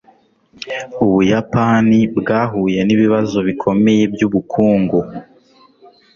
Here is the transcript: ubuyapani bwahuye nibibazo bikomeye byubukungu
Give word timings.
ubuyapani 1.03 1.99
bwahuye 2.17 2.79
nibibazo 2.83 3.37
bikomeye 3.47 4.03
byubukungu 4.13 4.99